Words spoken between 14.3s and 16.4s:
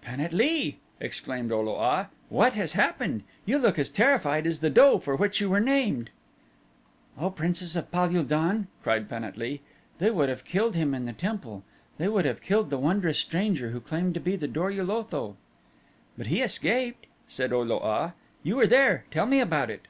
the Dor ul Otho." "But he